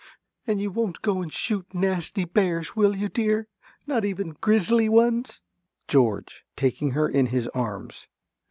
[0.47, 3.47] And you won't go and shoot nasty bears, will you, dear?
[3.85, 5.43] Not even grizzly ones?
[5.87, 8.07] ~George~ (taking her in his arms).